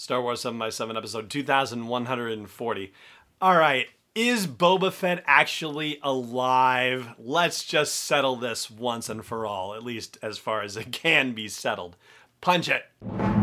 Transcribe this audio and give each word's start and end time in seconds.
Star 0.00 0.22
Wars 0.22 0.40
7 0.40 0.58
by 0.58 0.70
7 0.70 0.96
episode 0.96 1.28
2140. 1.28 2.92
All 3.42 3.54
right, 3.54 3.86
is 4.14 4.46
Boba 4.46 4.90
Fett 4.90 5.22
actually 5.26 5.98
alive? 6.02 7.08
Let's 7.18 7.64
just 7.64 7.96
settle 7.96 8.36
this 8.36 8.70
once 8.70 9.10
and 9.10 9.22
for 9.22 9.44
all, 9.44 9.74
at 9.74 9.84
least 9.84 10.16
as 10.22 10.38
far 10.38 10.62
as 10.62 10.78
it 10.78 10.90
can 10.90 11.34
be 11.34 11.48
settled. 11.48 11.98
Punch 12.40 12.70
it. 12.70 13.39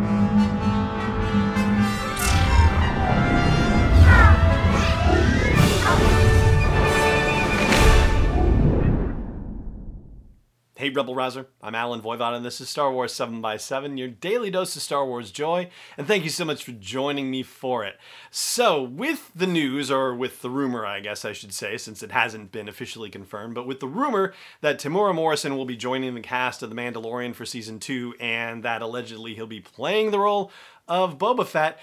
Rebel 10.97 11.13
Rouser. 11.13 11.45
I'm 11.61 11.75
Allen 11.75 12.01
Voivod, 12.01 12.35
and 12.35 12.43
this 12.43 12.59
is 12.59 12.69
Star 12.69 12.91
Wars 12.91 13.13
7x7, 13.13 13.99
your 13.99 14.07
daily 14.07 14.49
dose 14.49 14.75
of 14.75 14.81
Star 14.81 15.05
Wars 15.05 15.29
joy, 15.29 15.69
and 15.95 16.07
thank 16.07 16.23
you 16.23 16.31
so 16.31 16.43
much 16.43 16.63
for 16.63 16.71
joining 16.71 17.29
me 17.29 17.43
for 17.43 17.85
it. 17.85 17.99
So, 18.31 18.81
with 18.81 19.29
the 19.35 19.45
news, 19.45 19.91
or 19.91 20.15
with 20.15 20.41
the 20.41 20.49
rumor, 20.49 20.87
I 20.87 20.99
guess 20.99 21.23
I 21.23 21.33
should 21.33 21.53
say, 21.53 21.77
since 21.77 22.01
it 22.01 22.11
hasn't 22.11 22.51
been 22.51 22.67
officially 22.67 23.11
confirmed, 23.11 23.53
but 23.53 23.67
with 23.67 23.79
the 23.79 23.87
rumor 23.87 24.33
that 24.61 24.79
Temuera 24.79 25.13
Morrison 25.13 25.55
will 25.55 25.65
be 25.65 25.77
joining 25.77 26.15
the 26.15 26.21
cast 26.21 26.63
of 26.63 26.71
The 26.71 26.75
Mandalorian 26.75 27.35
for 27.35 27.45
season 27.45 27.79
2, 27.79 28.15
and 28.19 28.63
that 28.63 28.81
allegedly 28.81 29.35
he'll 29.35 29.45
be 29.45 29.61
playing 29.61 30.09
the 30.09 30.19
role 30.19 30.51
of 30.87 31.19
Boba 31.19 31.45
Fett, 31.45 31.79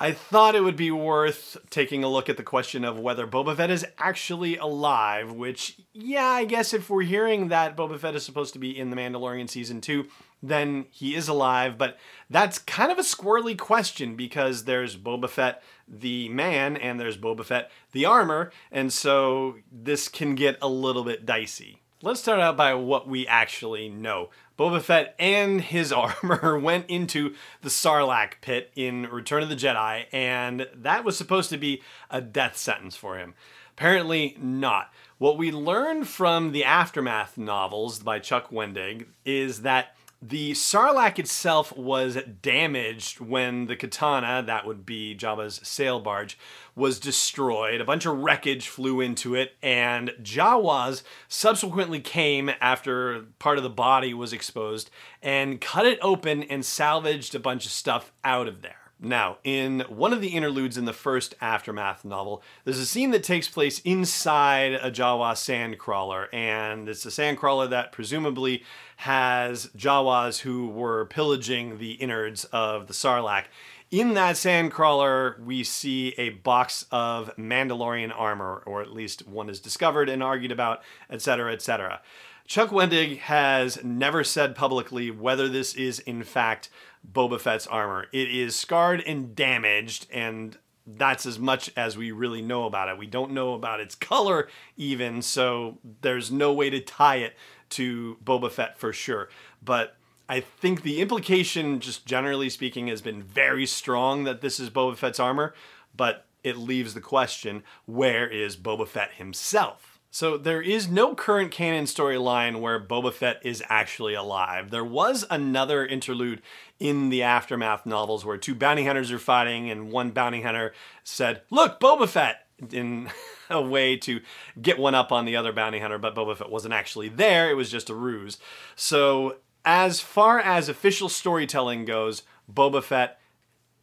I 0.00 0.12
thought 0.12 0.54
it 0.54 0.62
would 0.62 0.76
be 0.76 0.92
worth 0.92 1.56
taking 1.70 2.04
a 2.04 2.08
look 2.08 2.28
at 2.28 2.36
the 2.36 2.44
question 2.44 2.84
of 2.84 3.00
whether 3.00 3.26
Boba 3.26 3.56
Fett 3.56 3.68
is 3.68 3.84
actually 3.98 4.56
alive, 4.56 5.32
which, 5.32 5.80
yeah, 5.92 6.24
I 6.24 6.44
guess 6.44 6.72
if 6.72 6.88
we're 6.88 7.02
hearing 7.02 7.48
that 7.48 7.76
Boba 7.76 7.98
Fett 7.98 8.14
is 8.14 8.24
supposed 8.24 8.52
to 8.52 8.60
be 8.60 8.78
in 8.78 8.90
The 8.90 8.96
Mandalorian 8.96 9.50
season 9.50 9.80
2, 9.80 10.06
then 10.40 10.86
he 10.90 11.16
is 11.16 11.26
alive, 11.26 11.76
but 11.76 11.98
that's 12.30 12.60
kind 12.60 12.92
of 12.92 12.98
a 12.98 13.02
squirrely 13.02 13.58
question 13.58 14.14
because 14.14 14.64
there's 14.64 14.96
Boba 14.96 15.28
Fett 15.28 15.64
the 15.88 16.28
man 16.28 16.76
and 16.76 17.00
there's 17.00 17.18
Boba 17.18 17.44
Fett 17.44 17.68
the 17.90 18.04
armor, 18.04 18.52
and 18.70 18.92
so 18.92 19.56
this 19.72 20.06
can 20.06 20.36
get 20.36 20.58
a 20.62 20.68
little 20.68 21.02
bit 21.02 21.26
dicey. 21.26 21.82
Let's 22.00 22.20
start 22.20 22.38
out 22.38 22.56
by 22.56 22.74
what 22.74 23.08
we 23.08 23.26
actually 23.26 23.88
know. 23.88 24.30
Boba 24.56 24.80
Fett 24.80 25.16
and 25.18 25.60
his 25.60 25.92
armor 26.22 26.56
went 26.56 26.88
into 26.88 27.34
the 27.62 27.70
Sarlacc 27.70 28.34
pit 28.40 28.70
in 28.76 29.08
Return 29.08 29.42
of 29.42 29.48
the 29.48 29.56
Jedi, 29.56 30.04
and 30.12 30.68
that 30.72 31.02
was 31.02 31.18
supposed 31.18 31.50
to 31.50 31.58
be 31.58 31.82
a 32.08 32.20
death 32.20 32.56
sentence 32.56 32.94
for 32.94 33.18
him. 33.18 33.34
Apparently, 33.72 34.36
not. 34.40 34.92
What 35.18 35.38
we 35.38 35.50
learned 35.50 36.06
from 36.06 36.52
the 36.52 36.62
Aftermath 36.62 37.36
novels 37.36 37.98
by 37.98 38.20
Chuck 38.20 38.50
Wendig 38.52 39.06
is 39.24 39.62
that 39.62 39.96
the 40.20 40.52
Sarlacc 40.52 41.18
itself 41.18 41.76
was 41.76 42.18
damaged 42.42 43.20
when 43.20 43.66
the 43.66 43.76
Khetanna, 43.76 44.44
that 44.46 44.66
would 44.66 44.84
be 44.84 45.14
Jabba's 45.14 45.60
sail 45.62 46.00
barge, 46.00 46.36
was 46.74 46.98
destroyed. 46.98 47.80
A 47.80 47.84
bunch 47.84 48.04
of 48.04 48.18
wreckage 48.18 48.68
flew 48.68 49.00
into 49.00 49.34
it, 49.34 49.52
and 49.62 50.10
Jawas 50.20 51.02
subsequently 51.28 52.00
came 52.00 52.50
after 52.60 53.26
part 53.38 53.58
of 53.58 53.62
the 53.62 53.70
body 53.70 54.12
was 54.12 54.32
exposed 54.32 54.90
and 55.22 55.60
cut 55.60 55.86
it 55.86 55.98
open 56.02 56.42
and 56.42 56.64
salvaged 56.64 57.34
a 57.34 57.40
bunch 57.40 57.64
of 57.64 57.72
stuff 57.72 58.12
out 58.24 58.48
of 58.48 58.62
there. 58.62 58.87
Now, 59.00 59.38
in 59.44 59.84
one 59.88 60.12
of 60.12 60.20
the 60.20 60.34
interludes 60.34 60.76
in 60.76 60.84
the 60.84 60.92
first 60.92 61.36
Aftermath 61.40 62.04
novel, 62.04 62.42
there's 62.64 62.80
a 62.80 62.86
scene 62.86 63.12
that 63.12 63.22
takes 63.22 63.46
place 63.46 63.78
inside 63.80 64.72
a 64.72 64.90
Jawa 64.90 65.34
sandcrawler, 65.34 66.26
and 66.32 66.88
it's 66.88 67.06
a 67.06 67.10
sandcrawler 67.10 67.70
that 67.70 67.92
presumably 67.92 68.64
has 68.96 69.68
Jawas 69.76 70.40
who 70.40 70.66
were 70.66 71.04
pillaging 71.06 71.78
the 71.78 71.92
innards 71.92 72.44
of 72.46 72.88
the 72.88 72.92
Sarlacc. 72.92 73.44
In 73.92 74.14
that 74.14 74.34
sandcrawler, 74.34 75.42
we 75.44 75.62
see 75.62 76.12
a 76.18 76.30
box 76.30 76.84
of 76.90 77.34
Mandalorian 77.36 78.12
armor, 78.14 78.64
or 78.66 78.82
at 78.82 78.92
least 78.92 79.28
one 79.28 79.48
is 79.48 79.60
discovered 79.60 80.08
and 80.08 80.24
argued 80.24 80.52
about, 80.52 80.82
etc., 81.08 81.52
etc. 81.52 82.00
Chuck 82.48 82.70
Wendig 82.70 83.18
has 83.18 83.84
never 83.84 84.24
said 84.24 84.56
publicly 84.56 85.10
whether 85.10 85.48
this 85.48 85.74
is 85.74 86.00
in 86.00 86.22
fact 86.24 86.68
Boba 87.10 87.40
Fett's 87.40 87.66
armor. 87.66 88.06
It 88.12 88.28
is 88.30 88.56
scarred 88.56 89.02
and 89.06 89.34
damaged, 89.34 90.06
and 90.12 90.56
that's 90.86 91.26
as 91.26 91.38
much 91.38 91.70
as 91.76 91.96
we 91.96 92.10
really 92.10 92.42
know 92.42 92.64
about 92.64 92.88
it. 92.88 92.98
We 92.98 93.06
don't 93.06 93.32
know 93.32 93.54
about 93.54 93.80
its 93.80 93.94
color, 93.94 94.48
even, 94.76 95.22
so 95.22 95.78
there's 96.00 96.30
no 96.30 96.52
way 96.52 96.70
to 96.70 96.80
tie 96.80 97.16
it 97.16 97.34
to 97.70 98.16
Boba 98.24 98.50
Fett 98.50 98.78
for 98.78 98.92
sure. 98.92 99.28
But 99.62 99.96
I 100.28 100.40
think 100.40 100.82
the 100.82 101.00
implication, 101.00 101.80
just 101.80 102.06
generally 102.06 102.50
speaking, 102.50 102.88
has 102.88 103.02
been 103.02 103.22
very 103.22 103.66
strong 103.66 104.24
that 104.24 104.40
this 104.40 104.60
is 104.60 104.70
Boba 104.70 104.96
Fett's 104.96 105.20
armor, 105.20 105.54
but 105.96 106.26
it 106.44 106.56
leaves 106.56 106.94
the 106.94 107.00
question 107.00 107.62
where 107.86 108.28
is 108.28 108.56
Boba 108.56 108.86
Fett 108.86 109.12
himself? 109.12 109.97
So 110.10 110.38
there 110.38 110.62
is 110.62 110.88
no 110.88 111.14
current 111.14 111.50
canon 111.50 111.84
storyline 111.84 112.60
where 112.60 112.80
Boba 112.80 113.12
Fett 113.12 113.40
is 113.44 113.62
actually 113.68 114.14
alive. 114.14 114.70
There 114.70 114.84
was 114.84 115.26
another 115.30 115.86
interlude 115.86 116.40
in 116.80 117.10
the 117.10 117.22
aftermath 117.22 117.84
novels 117.84 118.24
where 118.24 118.38
two 118.38 118.54
bounty 118.54 118.86
hunters 118.86 119.12
are 119.12 119.18
fighting 119.18 119.70
and 119.70 119.92
one 119.92 120.10
bounty 120.10 120.42
hunter 120.42 120.72
said, 121.04 121.42
"Look, 121.50 121.78
Boba 121.80 122.08
Fett." 122.08 122.44
in 122.72 123.08
a 123.50 123.62
way 123.62 123.96
to 123.96 124.20
get 124.60 124.78
one 124.78 124.94
up 124.94 125.12
on 125.12 125.24
the 125.24 125.36
other 125.36 125.52
bounty 125.52 125.78
hunter, 125.78 125.98
but 125.98 126.14
Boba 126.14 126.36
Fett 126.36 126.50
wasn't 126.50 126.74
actually 126.74 127.08
there. 127.08 127.50
It 127.50 127.54
was 127.54 127.70
just 127.70 127.90
a 127.90 127.94
ruse. 127.94 128.38
So, 128.74 129.36
as 129.64 130.00
far 130.00 130.40
as 130.40 130.68
official 130.68 131.08
storytelling 131.08 131.84
goes, 131.84 132.22
Boba 132.52 132.82
Fett 132.82 133.20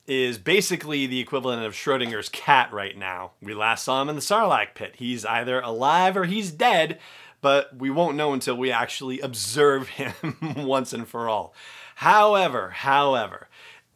is 0.07 0.37
basically 0.37 1.07
the 1.07 1.19
equivalent 1.19 1.65
of 1.65 1.73
Schrodinger's 1.73 2.29
cat 2.29 2.71
right 2.71 2.97
now. 2.97 3.31
We 3.41 3.53
last 3.53 3.83
saw 3.83 4.01
him 4.01 4.09
in 4.09 4.15
the 4.15 4.21
Sarlacc 4.21 4.75
pit. 4.75 4.95
He's 4.97 5.25
either 5.25 5.59
alive 5.59 6.15
or 6.15 6.25
he's 6.25 6.51
dead, 6.51 6.99
but 7.41 7.75
we 7.75 7.89
won't 7.89 8.17
know 8.17 8.33
until 8.33 8.55
we 8.55 8.71
actually 8.71 9.19
observe 9.19 9.87
him 9.89 10.13
once 10.57 10.93
and 10.93 11.07
for 11.07 11.27
all. 11.27 11.53
However, 11.95 12.71
however, 12.71 13.47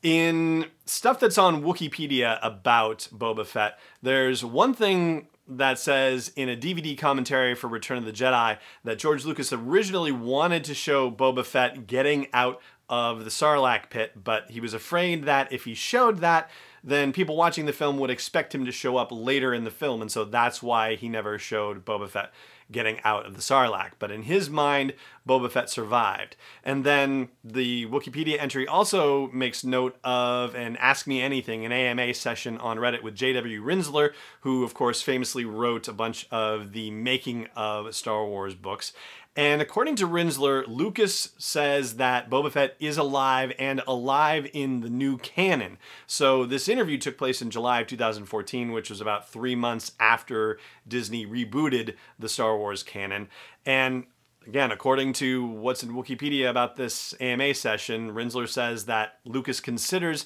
in 0.02 0.68
stuff 0.86 1.19
that's 1.19 1.38
on 1.38 1.62
Wikipedia 1.64 2.40
about 2.42 3.09
Boba 3.14 3.46
Fett, 3.46 3.78
there's 4.02 4.44
one 4.44 4.74
thing 4.74 5.28
that 5.48 5.80
says 5.80 6.31
in 6.36 6.48
a 6.48 6.56
DVD 6.56 6.98
commentary 6.98 7.56
for 7.56 7.68
Return 7.68 7.98
of 7.98 8.06
the 8.06 8.12
Jedi 8.12 8.58
that 8.84 9.00
George 9.00 9.25
Lucas 9.25 9.52
originally 9.52 10.12
wanted 10.12 10.64
to 10.66 10.74
show 10.74 11.09
Boba 11.09 11.44
Fett 11.44 11.88
getting 11.88 12.28
out 12.34 12.62
of 12.90 13.24
the 13.24 13.30
Sarlacc 13.30 13.90
pit, 13.90 14.24
but 14.24 14.50
he 14.50 14.60
was 14.60 14.74
afraid 14.74 15.24
that 15.24 15.52
if 15.54 15.66
he 15.66 15.74
showed 15.74 16.20
that, 16.20 16.50
then 16.84 17.12
people 17.12 17.36
watching 17.36 17.66
the 17.66 17.74
film 17.74 17.98
would 18.00 18.10
expect 18.10 18.56
him 18.56 18.66
to 18.66 18.72
show 18.72 18.98
up 18.98 19.10
later 19.12 19.54
in 19.54 19.64
the 19.64 19.72
film, 19.72 20.02
and 20.02 20.12
so 20.12 20.24
that's 20.26 20.64
why 20.64 20.96
he 20.96 21.10
never 21.10 21.38
showed 21.38 21.86
Boba 21.86 22.10
Fett 22.10 22.32
getting 22.72 23.00
out 23.04 23.26
of 23.26 23.36
the 23.36 23.42
Sarlacc. 23.42 23.94
But 23.98 24.12
in 24.12 24.24
his 24.24 24.50
mind, 24.50 24.94
Boba 25.28 25.50
Fett 25.50 25.70
survived. 25.70 26.36
And 26.64 26.84
then 26.84 27.30
the 27.44 27.88
Wikipedia 27.88 28.40
entry 28.40 28.68
also 28.68 29.28
makes 29.32 29.64
note 29.64 29.98
of 30.04 30.56
an 30.56 30.78
Ask 30.78 31.08
Me 31.08 31.22
Anything, 31.22 31.66
an 31.66 31.72
AMA 31.72 32.13
session 32.13 32.58
on 32.60 32.78
Reddit 32.78 33.02
with 33.02 33.16
J.W. 33.16 33.63
Rinzler, 33.63 34.12
who, 34.42 34.63
of 34.63 34.74
course, 34.74 35.02
famously 35.02 35.46
wrote 35.46 35.88
a 35.88 35.94
bunch 35.94 36.28
of 36.31 36.74
the 36.74 36.92
making 36.92 37.48
of 37.56 37.96
Star 37.96 38.25
Wars 38.25 38.54
books. 38.54 38.94
And 39.39 39.62
according 39.62 39.95
to 39.95 40.06
Rinzler, 40.06 40.68
Lucas 40.68 41.30
says 41.38 41.95
that 41.95 42.30
Boba 42.30 42.51
Fett 42.51 42.75
is 42.77 42.97
alive 42.97 43.53
and 43.57 43.81
alive 43.88 44.50
in 44.51 44.81
the 44.81 44.89
new 44.89 45.18
canon. 45.18 45.77
So 46.06 46.45
this 46.45 46.68
interview 46.68 46.97
took 46.97 47.18
place 47.18 47.41
in 47.41 47.50
July 47.50 47.80
of 47.80 47.88
2014, 47.88 48.74
which 48.74 48.89
was 48.89 49.00
about 49.00 49.30
three 49.30 49.56
months 49.56 49.94
after 49.97 50.59
Disney 50.86 51.25
rebooted 51.25 51.95
the 52.19 52.27
Star 52.27 52.57
Wars 52.57 52.83
canon. 52.83 53.30
And 53.65 54.07
again, 54.45 54.74
according 54.74 55.13
to 55.13 55.45
what's 55.45 55.83
in 55.83 55.91
Wikipedia 55.91 56.50
about 56.50 56.75
this 56.75 57.15
AMA 57.21 57.53
session, 57.53 58.12
Rinzler 58.12 58.50
says 58.50 58.88
that 58.88 59.19
Lucas 59.24 59.62
considers 59.62 60.25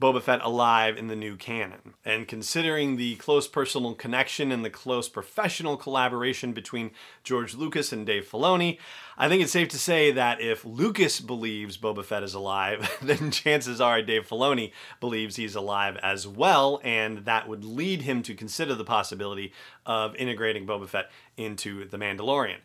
Boba 0.00 0.20
Fett 0.20 0.40
alive 0.42 0.96
in 0.96 1.06
the 1.06 1.14
new 1.14 1.36
canon. 1.36 1.94
And 2.04 2.26
considering 2.26 2.96
the 2.96 3.14
close 3.16 3.46
personal 3.46 3.94
connection 3.94 4.50
and 4.50 4.64
the 4.64 4.70
close 4.70 5.08
professional 5.08 5.76
collaboration 5.76 6.52
between 6.52 6.90
George 7.22 7.54
Lucas 7.54 7.92
and 7.92 8.04
Dave 8.04 8.28
Filoni, 8.28 8.78
I 9.16 9.28
think 9.28 9.42
it's 9.42 9.52
safe 9.52 9.68
to 9.68 9.78
say 9.78 10.10
that 10.10 10.40
if 10.40 10.64
Lucas 10.64 11.20
believes 11.20 11.78
Boba 11.78 12.04
Fett 12.04 12.24
is 12.24 12.34
alive, 12.34 12.98
then 13.02 13.30
chances 13.30 13.80
are 13.80 14.02
Dave 14.02 14.28
Filoni 14.28 14.72
believes 14.98 15.36
he's 15.36 15.54
alive 15.54 15.96
as 16.02 16.26
well, 16.26 16.80
and 16.82 17.18
that 17.18 17.48
would 17.48 17.64
lead 17.64 18.02
him 18.02 18.22
to 18.24 18.34
consider 18.34 18.74
the 18.74 18.84
possibility 18.84 19.52
of 19.86 20.16
integrating 20.16 20.66
Boba 20.66 20.88
Fett 20.88 21.10
into 21.36 21.84
The 21.84 21.98
Mandalorian. 21.98 22.58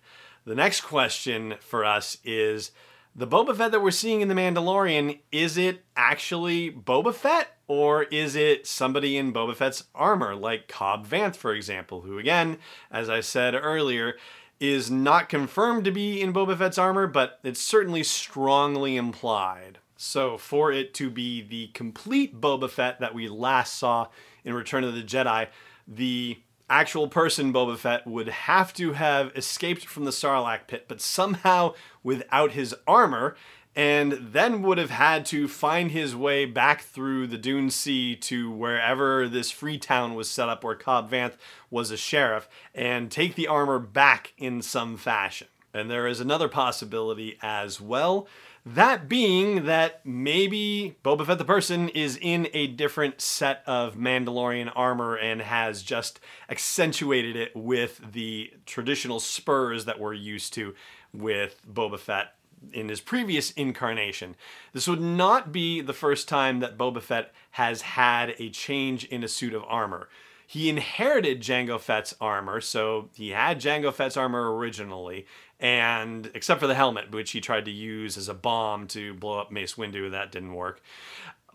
The 0.45 0.55
next 0.55 0.81
question 0.81 1.55
for 1.59 1.85
us 1.85 2.17
is 2.23 2.71
the 3.19 3.27
Boba 3.27 3.54
Fett 3.54 3.74
that 3.74 3.81
we're 3.81 3.92
seeing 3.92 4.21
in 4.21 4.30
The 4.30 4.33
Mandalorian, 4.33 5.19
is 5.30 5.57
it 5.57 5.83
actually 5.98 6.71
Boba 6.71 7.13
Fett? 7.13 7.50
Or 7.68 8.04
is 8.04 8.33
it 8.33 8.66
somebody 8.66 9.18
in 9.18 9.33
Boba 9.33 9.57
Fett's 9.57 9.83
armor, 9.94 10.36
like 10.36 10.69
Cobb 10.69 11.06
Vanth, 11.06 11.36
for 11.36 11.54
example, 11.54 12.01
who, 12.01 12.18
again, 12.18 12.60
as 12.89 13.10
I 13.10 13.19
said 13.19 13.56
earlier, 13.56 14.16
is 14.62 14.89
not 14.89 15.27
confirmed 15.27 15.83
to 15.83 15.92
be 15.92 16.21
in 16.21 16.31
Boba 16.31 16.57
Fett's 16.57 16.77
armor, 16.77 17.07
but 17.07 17.42
it's 17.44 17.60
certainly 17.60 18.04
strongly 18.04 18.95
implied. 18.95 19.80
So, 19.98 20.38
for 20.38 20.71
it 20.71 20.94
to 20.94 21.10
be 21.10 21.42
the 21.42 21.68
complete 21.74 22.39
Boba 22.39 22.69
Fett 22.69 23.01
that 23.01 23.13
we 23.13 23.27
last 23.27 23.74
saw 23.74 24.07
in 24.45 24.54
Return 24.54 24.86
of 24.86 24.95
the 24.95 25.04
Jedi, 25.04 25.48
the 25.86 26.39
actual 26.69 27.07
person 27.07 27.51
Boba 27.54 27.77
Fett 27.77 28.06
would 28.06 28.30
have 28.30 28.74
to 28.74 28.94
have 28.94 29.36
escaped 29.36 29.86
from 29.86 30.06
the 30.06 30.12
Sarlacc 30.12 30.68
pit, 30.68 30.86
but 30.88 31.01
somehow 31.01 31.74
without 32.04 32.51
his 32.51 32.75
armor, 32.88 33.36
and 33.75 34.13
then 34.13 34.62
would 34.62 34.77
have 34.77 34.89
had 34.89 35.25
to 35.27 35.48
find 35.48 35.92
his 35.92 36.16
way 36.16 36.45
back 36.45 36.81
through 36.81 37.27
the 37.27 37.38
Dune 37.38 37.69
Sea 37.69 38.16
to 38.16 38.51
wherever 38.51 39.27
this 39.27 39.51
free 39.51 39.77
town 39.77 40.16
was 40.16 40.30
set 40.30 40.50
up 40.50 40.63
where 40.63 40.75
Cobb 40.75 41.12
Vanth 41.12 41.36
was 41.69 41.92
a 41.92 41.98
sheriff, 41.98 42.50
and 42.74 43.12
take 43.12 43.36
the 43.36 43.48
armor 43.48 43.80
back 43.80 44.33
in 44.38 44.62
some 44.62 44.98
fashion. 44.98 45.48
And 45.74 45.89
there 45.89 46.07
is 46.07 46.19
another 46.19 46.48
possibility 46.48 47.38
as 47.42 47.80
well 47.80 48.27
that 48.65 49.07
being 49.09 49.65
that 49.65 50.06
maybe 50.06 50.97
Boba 51.03 51.25
Fett 51.25 51.38
the 51.38 51.45
person 51.45 51.89
is 51.89 52.17
in 52.21 52.47
a 52.53 52.67
different 52.67 53.21
set 53.21 53.63
of 53.65 53.95
Mandalorian 53.95 54.71
armor 54.75 55.15
and 55.15 55.41
has 55.41 55.81
just 55.81 56.19
accentuated 56.50 57.35
it 57.35 57.56
with 57.56 58.01
the 58.11 58.51
traditional 58.65 59.19
spurs 59.19 59.85
that 59.85 60.00
we're 60.00 60.13
used 60.13 60.53
to 60.53 60.75
with 61.13 61.61
Boba 61.71 62.00
Fett 62.00 62.35
in 62.73 62.89
his 62.89 63.01
previous 63.01 63.51
incarnation. 63.51 64.35
This 64.73 64.88
would 64.88 65.01
not 65.01 65.51
be 65.51 65.81
the 65.81 65.94
first 65.94 66.27
time 66.27 66.59
that 66.59 66.77
Boba 66.77 67.01
Fett 67.01 67.31
has 67.51 67.81
had 67.81 68.35
a 68.38 68.50
change 68.50 69.06
in 69.06 69.23
a 69.23 69.27
suit 69.27 69.53
of 69.53 69.63
armor. 69.67 70.09
He 70.45 70.67
inherited 70.67 71.41
Jango 71.41 71.79
Fett's 71.79 72.15
armor, 72.19 72.59
so 72.59 73.09
he 73.13 73.29
had 73.29 73.61
Jango 73.61 73.94
Fett's 73.94 74.17
armor 74.17 74.56
originally, 74.56 75.27
and 75.59 76.31
except 76.33 76.59
for 76.59 76.67
the 76.67 76.75
helmet, 76.75 77.11
which 77.11 77.31
he 77.31 77.41
tried 77.41 77.65
to 77.65 77.71
use 77.71 78.17
as 78.17 78.29
a 78.29 78.33
bomb 78.33 78.88
to 78.88 79.13
blow 79.13 79.39
up 79.39 79.51
Mace 79.51 79.75
Windu, 79.75 80.11
that 80.11 80.31
didn't 80.31 80.53
work. 80.53 80.81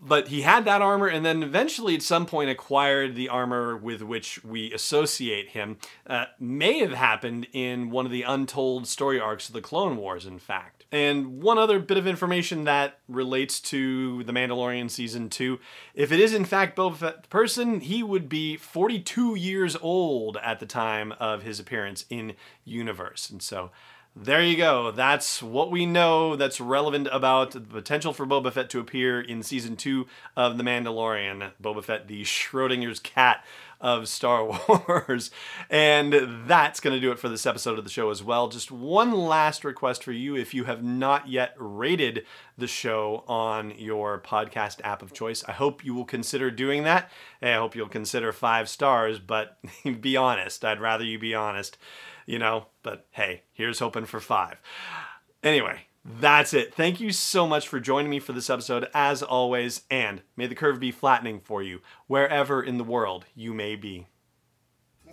But 0.01 0.27
he 0.27 0.41
had 0.41 0.65
that 0.65 0.81
armor, 0.81 1.07
and 1.07 1.25
then 1.25 1.41
eventually, 1.41 1.95
at 1.95 2.01
some 2.01 2.25
point, 2.25 2.49
acquired 2.49 3.15
the 3.15 3.29
armor 3.29 3.77
with 3.77 4.01
which 4.01 4.43
we 4.43 4.73
associate 4.73 5.49
him. 5.49 5.77
Uh, 6.05 6.25
may 6.39 6.79
have 6.79 6.91
happened 6.91 7.47
in 7.53 7.89
one 7.89 8.05
of 8.05 8.11
the 8.11 8.23
untold 8.23 8.87
story 8.87 9.19
arcs 9.19 9.47
of 9.47 9.53
the 9.53 9.61
Clone 9.61 9.95
Wars, 9.95 10.25
in 10.25 10.37
fact. 10.37 10.85
And 10.91 11.41
one 11.41 11.57
other 11.57 11.79
bit 11.79 11.97
of 11.97 12.07
information 12.07 12.65
that 12.65 12.99
relates 13.07 13.59
to 13.61 14.23
The 14.23 14.33
Mandalorian 14.33 14.89
Season 14.89 15.29
2 15.29 15.59
if 15.93 16.11
it 16.11 16.19
is 16.19 16.33
in 16.33 16.45
fact 16.45 16.77
Boba 16.77 16.95
Fett 16.95 17.23
the 17.23 17.29
person, 17.29 17.79
he 17.79 18.03
would 18.03 18.29
be 18.29 18.55
42 18.55 19.35
years 19.35 19.75
old 19.81 20.37
at 20.37 20.59
the 20.59 20.65
time 20.65 21.13
of 21.13 21.43
his 21.43 21.59
appearance 21.59 22.05
in 22.09 22.33
universe. 22.63 23.29
And 23.29 23.41
so 23.41 23.71
there 24.15 24.41
you 24.41 24.55
go. 24.55 24.91
That's 24.91 25.43
what 25.43 25.71
we 25.71 25.85
know 25.85 26.37
that's 26.37 26.61
relevant 26.61 27.09
about 27.11 27.51
the 27.51 27.59
potential 27.59 28.13
for 28.13 28.25
Boba 28.25 28.53
Fett 28.53 28.69
to 28.69 28.79
appear 28.79 29.19
in 29.19 29.43
season 29.43 29.75
two 29.75 30.07
of 30.37 30.57
The 30.57 30.63
Mandalorian. 30.63 31.51
Boba 31.61 31.83
Fett, 31.83 32.07
the 32.07 32.23
Schrodinger's 32.23 33.01
cat 33.01 33.43
of 33.81 34.07
Star 34.07 34.45
Wars. 34.69 35.31
and 35.69 36.47
that's 36.47 36.79
going 36.79 36.95
to 36.95 37.01
do 37.01 37.11
it 37.11 37.19
for 37.19 37.27
this 37.27 37.45
episode 37.45 37.77
of 37.77 37.83
the 37.83 37.89
show 37.89 38.09
as 38.09 38.23
well. 38.23 38.47
Just 38.47 38.71
one 38.71 39.11
last 39.11 39.65
request 39.65 40.01
for 40.01 40.13
you 40.13 40.33
if 40.33 40.53
you 40.53 40.63
have 40.63 40.81
not 40.81 41.27
yet 41.27 41.53
rated 41.57 42.25
the 42.57 42.67
show 42.67 43.25
on 43.27 43.71
your 43.77 44.21
podcast 44.21 44.79
app 44.85 45.01
of 45.01 45.11
choice, 45.11 45.43
I 45.45 45.51
hope 45.51 45.83
you 45.83 45.93
will 45.93 46.05
consider 46.05 46.49
doing 46.49 46.83
that. 46.85 47.11
I 47.41 47.55
hope 47.55 47.75
you'll 47.75 47.89
consider 47.89 48.31
five 48.31 48.69
stars, 48.69 49.19
but 49.19 49.57
be 49.99 50.15
honest. 50.15 50.63
I'd 50.63 50.79
rather 50.79 51.03
you 51.03 51.19
be 51.19 51.35
honest 51.35 51.77
you 52.25 52.39
know, 52.39 52.67
but 52.83 53.07
hey, 53.11 53.43
here's 53.53 53.79
hoping 53.79 54.05
for 54.05 54.19
five. 54.19 54.57
Anyway, 55.43 55.81
that's 56.03 56.53
it. 56.53 56.73
Thank 56.73 56.99
you 56.99 57.11
so 57.11 57.47
much 57.47 57.67
for 57.67 57.79
joining 57.79 58.09
me 58.09 58.19
for 58.19 58.33
this 58.33 58.49
episode, 58.49 58.87
as 58.93 59.23
always, 59.23 59.81
and 59.89 60.21
may 60.35 60.47
the 60.47 60.55
curve 60.55 60.79
be 60.79 60.91
flattening 60.91 61.39
for 61.39 61.63
you, 61.63 61.81
wherever 62.07 62.61
in 62.61 62.77
the 62.77 62.83
world 62.83 63.25
you 63.35 63.53
may 63.53 63.75
be. 63.75 64.07